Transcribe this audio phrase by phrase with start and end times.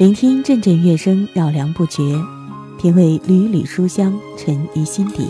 [0.00, 2.18] 聆听阵阵乐声，绕梁不绝；
[2.78, 5.28] 品味缕缕书香，沉于心底。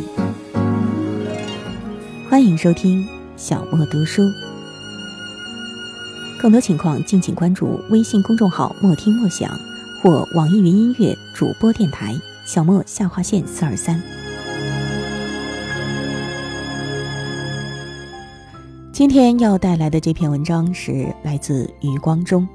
[2.28, 3.04] 欢迎收听
[3.36, 4.22] 小莫读书，
[6.40, 9.50] 更多情况敬请关注微信公众号“莫听莫想”
[10.00, 12.14] 或网易云音乐主播电台
[12.46, 14.00] “小莫下划线四二三”。
[18.92, 22.46] 今天要带来的这篇文章是来自余光中。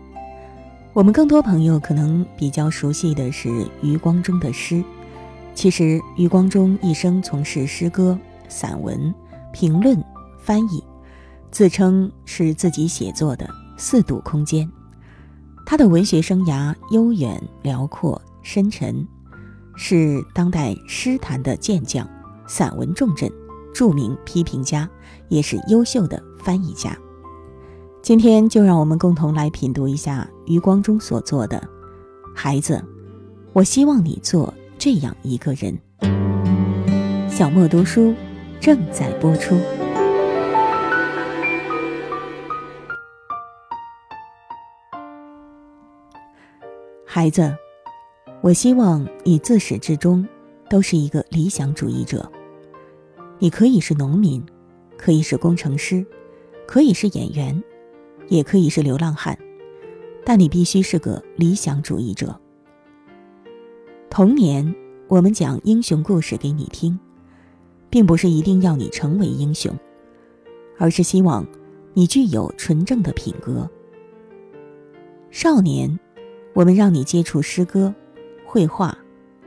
[0.95, 3.49] 我们更多朋友可能比较熟悉的是
[3.81, 4.81] 余光中的诗，
[5.53, 9.13] 其实余光中一生从事诗歌、散文、
[9.51, 10.01] 评论、
[10.39, 10.81] 翻译，
[11.51, 14.71] 自称是自己写作的四度空间。
[15.65, 19.05] 他的文学生涯悠远辽阔、深沉，
[19.75, 22.09] 是当代诗坛的健将、
[22.47, 23.29] 散文重镇、
[23.73, 24.89] 著名批评家，
[25.27, 26.97] 也是优秀的翻译家。
[28.05, 31.59] 今天就让我们共同来品读一下余光中所做的。
[32.35, 32.79] 孩子，
[33.51, 35.75] 我希望你做这样一个人。
[37.27, 38.13] 小莫读书
[38.59, 39.57] 正在播出。
[47.07, 47.57] 孩子，
[48.41, 50.23] 我希望你自始至终
[50.69, 52.31] 都是一个理想主义者。
[53.39, 54.45] 你可以是农民，
[54.95, 56.05] 可以是工程师，
[56.67, 57.63] 可以是演员。
[58.27, 59.37] 也可以是流浪汉，
[60.23, 62.39] 但你必须是个理想主义者。
[64.09, 64.73] 童年，
[65.07, 66.97] 我们讲英雄故事给你听，
[67.89, 69.77] 并不是一定要你成为英雄，
[70.77, 71.45] 而是希望
[71.93, 73.69] 你具有纯正的品格。
[75.31, 75.99] 少年，
[76.53, 77.93] 我们让你接触诗歌、
[78.45, 78.97] 绘画、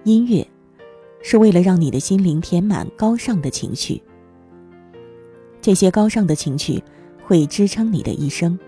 [0.04, 0.46] 音乐，
[1.22, 4.02] 是为了让你的心灵填满高尚的情绪。
[5.62, 6.82] 这些高尚的情趣
[7.24, 8.58] 会支撑你的一生。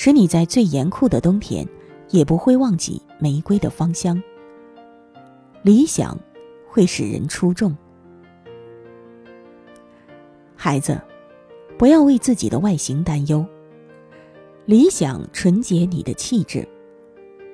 [0.00, 1.68] 使你在最严酷的冬天，
[2.10, 4.22] 也不会忘记玫瑰的芳香。
[5.62, 6.16] 理想
[6.68, 7.76] 会使人出众。
[10.54, 11.02] 孩子，
[11.76, 13.44] 不要为自己的外形担忧。
[14.66, 16.64] 理想纯洁你的气质，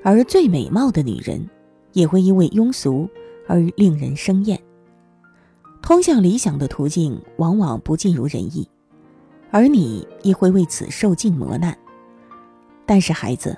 [0.02, 1.48] 而最美貌的女人，
[1.94, 3.08] 也会因为庸俗
[3.48, 4.62] 而令人生厌。
[5.80, 8.68] 通向理想的途径往往不尽如人意，
[9.50, 11.74] 而你亦会为此受尽磨难。
[12.86, 13.56] 但是孩子，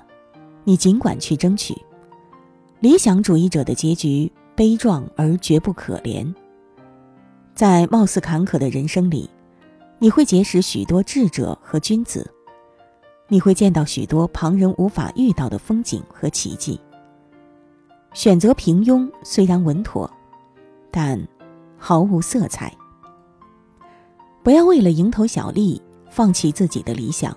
[0.63, 1.75] 你尽管去争取。
[2.79, 6.31] 理想主义者的结局悲壮而绝不可怜。
[7.55, 9.29] 在貌似坎坷的人生里，
[9.99, 12.29] 你会结识许多智者和君子，
[13.27, 16.79] 你会见到许多旁人无法遇到的风景和奇迹。
[18.13, 20.09] 选择平庸虽然稳妥，
[20.91, 21.19] 但
[21.77, 22.71] 毫无色彩。
[24.43, 27.35] 不要为了蝇头小利放弃自己的理想。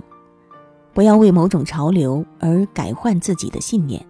[1.01, 4.07] 不要为某种潮流而改换自己的信念。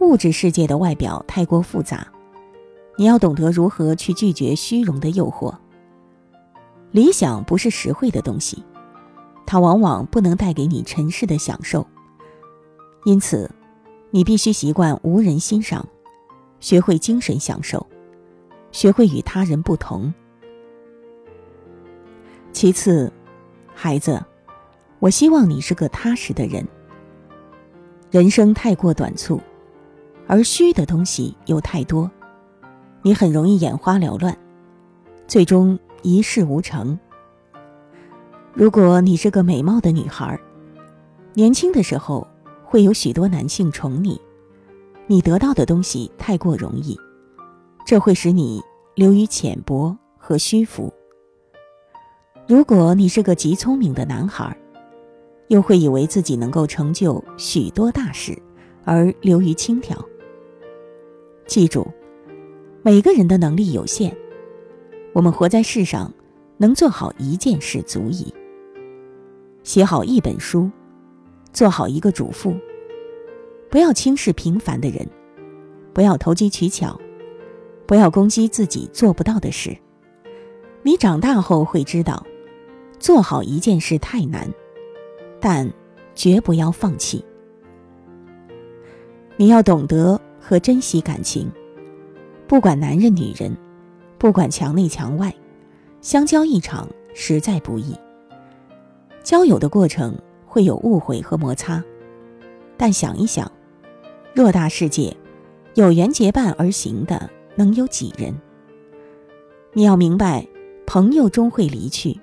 [0.00, 2.04] 物质世界的外表太过复杂，
[2.96, 5.54] 你要懂得如何去拒绝虚荣的诱惑。
[6.90, 8.64] 理想不是实惠的东西，
[9.46, 11.86] 它往往不能带给你尘世的享受。
[13.04, 13.48] 因此，
[14.10, 15.86] 你必须习惯无人欣赏，
[16.58, 17.86] 学会精神享受，
[18.72, 20.12] 学会与他人不同。
[22.52, 23.12] 其次，
[23.72, 24.20] 孩子。
[25.00, 26.66] 我希望你是个踏实的人。
[28.10, 29.40] 人生太过短促，
[30.26, 32.10] 而虚的东西又太多，
[33.02, 34.36] 你很容易眼花缭乱，
[35.26, 36.98] 最终一事无成。
[38.52, 40.38] 如果你是个美貌的女孩，
[41.32, 42.26] 年轻的时候
[42.62, 44.20] 会有许多男性宠你，
[45.06, 46.98] 你得到的东西太过容易，
[47.86, 48.60] 这会使你
[48.96, 50.92] 流于浅薄和虚浮。
[52.46, 54.54] 如果你是个极聪明的男孩，
[55.50, 58.40] 又会以为自己能够成就许多大事，
[58.84, 59.96] 而流于轻佻。
[61.44, 61.84] 记住，
[62.82, 64.16] 每个人的能力有限，
[65.12, 66.12] 我们活在世上，
[66.56, 68.32] 能做好一件事足矣。
[69.64, 70.70] 写好一本书，
[71.52, 72.54] 做好一个主妇，
[73.68, 75.04] 不要轻视平凡的人，
[75.92, 76.96] 不要投机取巧，
[77.86, 79.76] 不要攻击自己做不到的事。
[80.84, 82.24] 你长大后会知道，
[83.00, 84.48] 做好一件事太难。
[85.40, 85.68] 但
[86.14, 87.24] 绝不要放弃。
[89.36, 91.50] 你要懂得和珍惜感情，
[92.46, 93.56] 不管男人女人，
[94.18, 95.34] 不管墙内墙外，
[96.02, 97.96] 相交一场实在不易。
[99.22, 100.14] 交友的过程
[100.44, 101.82] 会有误会和摩擦，
[102.76, 103.50] 但想一想，
[104.34, 105.16] 偌大世界，
[105.74, 108.34] 有缘结伴而行的能有几人？
[109.72, 110.46] 你要明白，
[110.86, 112.18] 朋友终会离去，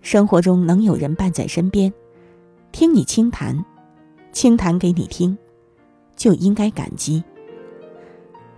[0.00, 1.92] 生活中能有人伴在身边。
[2.72, 3.62] 听你轻谈，
[4.32, 5.36] 轻谈给你听，
[6.16, 7.22] 就应该感激。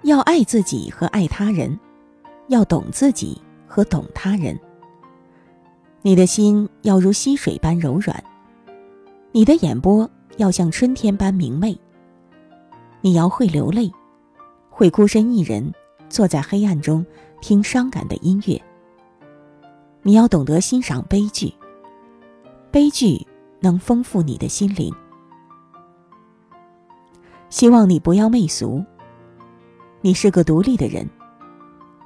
[0.02, 1.78] 要爱自己和爱他人，
[2.46, 4.58] 要懂自己和懂他人。
[6.00, 8.22] 你的心要如溪水般柔软，
[9.32, 11.76] 你的眼波要像春天般明媚。
[13.00, 13.90] 你要会流泪，
[14.70, 15.74] 会孤身一人
[16.08, 17.04] 坐在黑暗中
[17.40, 18.62] 听伤感的音乐。
[20.02, 21.52] 你要懂得欣赏悲剧，
[22.70, 23.26] 悲剧
[23.64, 24.94] 能丰富你的心灵。
[27.48, 28.84] 希望你不要媚俗。
[30.02, 31.08] 你是个独立的人，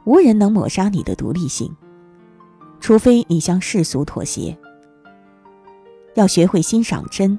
[0.05, 1.75] 无人能抹杀你的独立性，
[2.79, 4.57] 除非你向世俗妥协。
[6.15, 7.37] 要学会欣赏真，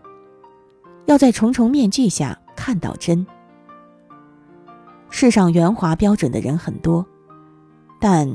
[1.06, 3.26] 要在重重面具下看到真。
[5.10, 7.06] 世上圆滑标准的人很多，
[8.02, 8.30] 但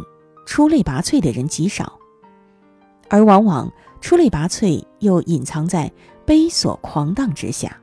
[0.46, 1.98] 出类拔萃的人极少。
[3.14, 5.88] 而往往出类拔萃又隐藏在
[6.26, 7.80] 悲琐狂荡之下。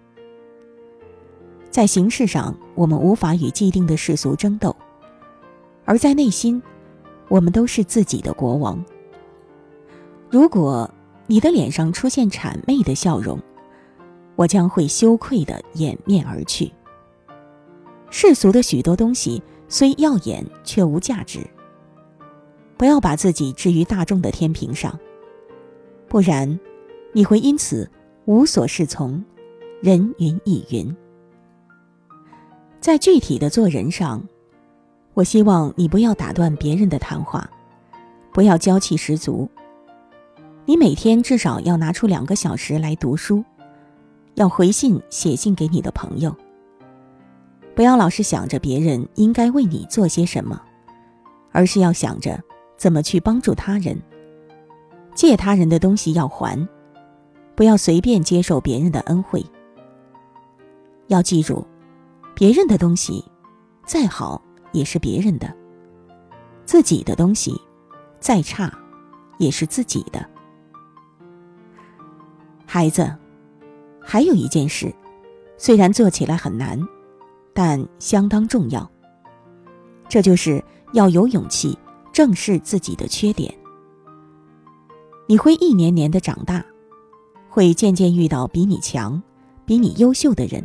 [1.69, 4.75] 在形式上，我们无法与既定的世俗争斗；
[5.85, 6.61] 而在内心，
[7.29, 8.83] 我们都是自己的国王。
[10.29, 10.91] 如果
[11.27, 13.39] 你的脸上出现谄媚的笑容，
[14.35, 16.69] 我将会羞愧的掩面而去。
[18.09, 21.39] 世俗的许多东西虽耀眼，却无价值。
[22.75, 24.99] 不要把自己置于大众的天平上。
[26.11, 26.59] 不然，
[27.13, 27.89] 你会因此
[28.25, 29.23] 无所适从，
[29.81, 30.93] 人云亦云。
[32.81, 34.21] 在具体的做人上，
[35.13, 37.49] 我希望你不要打断别人的谈话，
[38.33, 39.49] 不要娇气十足。
[40.65, 43.41] 你每天至少要拿出两个小时来读书，
[44.35, 46.35] 要回信写信给你的朋友。
[47.73, 50.61] 不要老是想着别人应该为你做些什么，
[51.53, 52.37] 而是要想着
[52.75, 53.97] 怎么去帮助他人。
[55.13, 56.67] 借他人的东西要还，
[57.55, 59.45] 不要随便接受别人的恩惠。
[61.07, 61.65] 要记住，
[62.33, 63.23] 别人的东西
[63.85, 64.41] 再好
[64.71, 65.53] 也是别人的，
[66.65, 67.53] 自己的东西
[68.19, 68.71] 再差
[69.37, 70.25] 也是自己的。
[72.65, 73.13] 孩子，
[73.99, 74.93] 还有一件事，
[75.57, 76.79] 虽然做起来很难，
[77.53, 78.89] 但相当重要。
[80.07, 80.63] 这就是
[80.93, 81.77] 要有勇气
[82.13, 83.53] 正视自己的缺点。
[85.31, 86.61] 你会一年年的长大，
[87.47, 89.23] 会渐渐遇到比你强、
[89.63, 90.61] 比你优秀的人，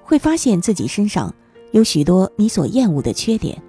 [0.00, 1.34] 会发现自己身上
[1.72, 3.60] 有许多你所厌恶的缺点，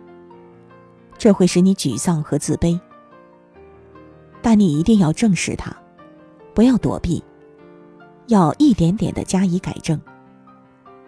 [1.17, 2.79] 这会使你沮丧和自卑。
[4.43, 5.75] 但你一定要正视它，
[6.53, 7.23] 不要躲避，
[8.27, 9.99] 要一点点的加以改正。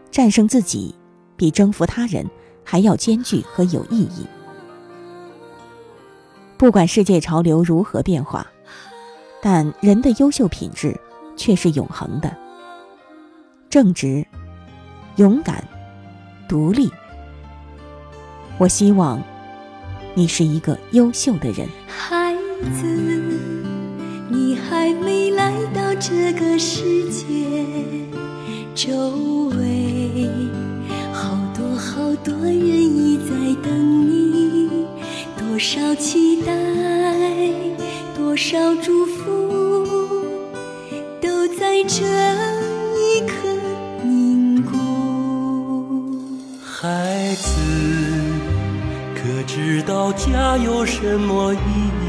[0.10, 0.96] 战胜自己，
[1.36, 2.28] 比征服他人
[2.64, 4.26] 还要艰巨和有意义。
[6.58, 8.44] 不管世界潮流如何变化。
[9.42, 11.00] 但人的优秀品质
[11.36, 12.36] 却是永恒的：
[13.69, 14.25] 正直、
[15.18, 15.63] 勇敢、
[16.50, 16.92] 独立。
[18.57, 19.22] 我希望
[20.16, 21.68] 你是一个优秀的人。
[21.88, 22.36] 孩
[22.81, 22.88] 子，
[24.30, 27.25] 你还没来到这个世界，
[28.74, 29.12] 周
[29.50, 30.28] 围
[31.13, 34.88] 好多好多人已在等你，
[35.38, 36.51] 多少期待。
[38.16, 39.26] 多少祝福
[41.77, 42.03] 在这
[42.97, 43.33] 一刻
[44.03, 44.71] 凝固。
[46.65, 47.60] 孩子，
[49.13, 51.57] 可知道家有什么意
[52.01, 52.07] 义？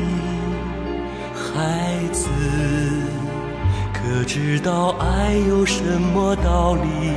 [1.35, 2.31] 孩子，
[3.93, 7.13] 可知道爱有什么道理？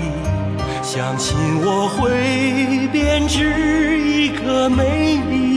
[0.84, 5.51] 相信我会编织一个美丽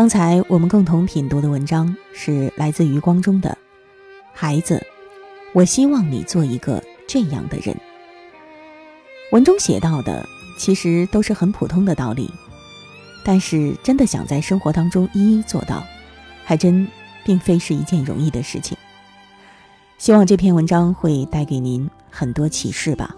[0.00, 3.50] 刚才我们共同品读的文章是来自余光中的
[4.32, 4.82] 《孩子，
[5.52, 7.74] 我希望你做一个这样的人》。
[9.30, 10.26] 文中写到的
[10.56, 12.32] 其实都是很普通的道理，
[13.22, 15.84] 但是真的想在生活当中一一做到，
[16.46, 16.88] 还真
[17.22, 18.74] 并非是一件容易的事情。
[19.98, 23.14] 希望这篇文章会带给您很多启示吧。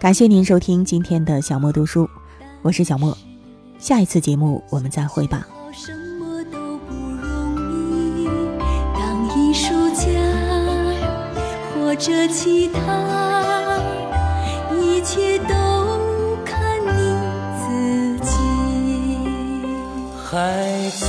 [0.00, 2.08] 感谢您收听今天的小莫读书，
[2.62, 3.14] 我是小莫。
[3.84, 7.54] 下一次节目我们再会吧什么都不容
[8.18, 8.26] 易
[8.94, 9.74] 当一束
[11.96, 13.78] 者其他，
[14.74, 16.96] 一切都看你
[17.60, 18.32] 自己。
[20.16, 21.06] 孩子，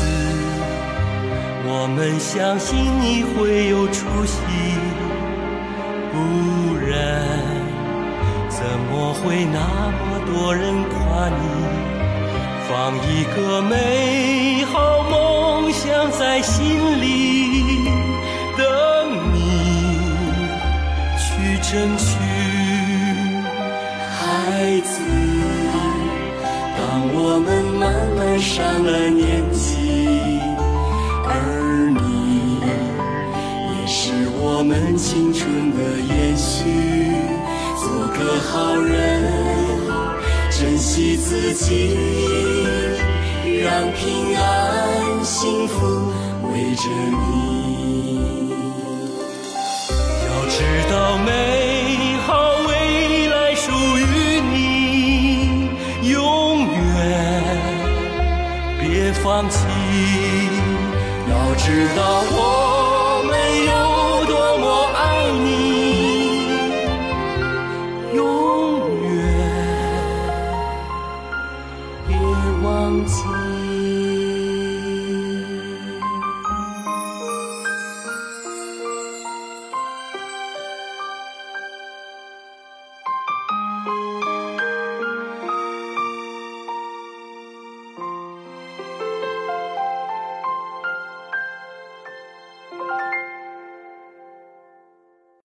[1.66, 4.36] 我们相信你会有出息，
[6.12, 7.26] 不然
[8.50, 8.60] 怎
[8.92, 12.05] 么会那么多人夸你？
[12.68, 17.86] 放一个美好梦想在心里，
[18.58, 18.66] 等
[19.34, 19.38] 你
[21.16, 21.26] 去
[21.62, 22.18] 争取。
[24.18, 25.00] 孩子，
[26.76, 26.82] 当
[27.14, 27.84] 我们慢
[28.18, 30.40] 慢上了年纪，
[31.24, 31.30] 而
[31.94, 32.60] 你
[33.76, 36.64] 也是我们青春的延续，
[37.78, 38.96] 做个好人。
[40.58, 41.98] 珍惜自己，
[43.66, 46.12] 让平安幸福
[46.52, 48.55] 围着你。